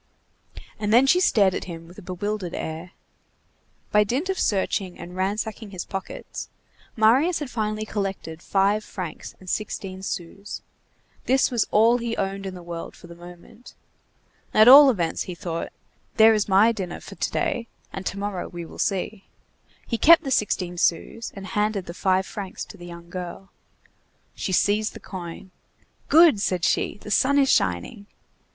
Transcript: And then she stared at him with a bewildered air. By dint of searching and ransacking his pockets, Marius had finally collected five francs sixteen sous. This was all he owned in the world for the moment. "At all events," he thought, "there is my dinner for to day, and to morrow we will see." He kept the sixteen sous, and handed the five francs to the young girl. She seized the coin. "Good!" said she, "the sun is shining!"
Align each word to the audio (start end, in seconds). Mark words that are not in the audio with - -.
And 0.79 0.91
then 0.91 1.05
she 1.05 1.19
stared 1.19 1.53
at 1.53 1.65
him 1.65 1.87
with 1.87 1.99
a 1.99 2.01
bewildered 2.01 2.55
air. 2.55 2.93
By 3.91 4.03
dint 4.03 4.29
of 4.29 4.39
searching 4.39 4.97
and 4.97 5.15
ransacking 5.15 5.69
his 5.69 5.85
pockets, 5.85 6.49
Marius 6.95 7.37
had 7.37 7.51
finally 7.51 7.85
collected 7.85 8.41
five 8.41 8.83
francs 8.83 9.35
sixteen 9.45 10.01
sous. 10.01 10.63
This 11.25 11.51
was 11.51 11.67
all 11.69 11.99
he 11.99 12.17
owned 12.17 12.47
in 12.47 12.55
the 12.55 12.63
world 12.63 12.95
for 12.95 13.05
the 13.05 13.13
moment. 13.13 13.75
"At 14.55 14.67
all 14.67 14.89
events," 14.89 15.21
he 15.29 15.35
thought, 15.35 15.71
"there 16.17 16.33
is 16.33 16.49
my 16.49 16.71
dinner 16.71 16.99
for 16.99 17.13
to 17.13 17.29
day, 17.29 17.67
and 17.93 18.03
to 18.07 18.17
morrow 18.17 18.47
we 18.47 18.65
will 18.65 18.79
see." 18.79 19.25
He 19.85 19.99
kept 19.99 20.23
the 20.23 20.31
sixteen 20.31 20.79
sous, 20.79 21.31
and 21.35 21.45
handed 21.45 21.85
the 21.85 21.93
five 21.93 22.25
francs 22.25 22.65
to 22.65 22.75
the 22.77 22.87
young 22.87 23.07
girl. 23.11 23.51
She 24.33 24.51
seized 24.51 24.95
the 24.95 24.99
coin. 24.99 25.51
"Good!" 26.09 26.41
said 26.41 26.65
she, 26.65 26.97
"the 27.03 27.11
sun 27.11 27.37
is 27.37 27.51
shining!" 27.51 28.07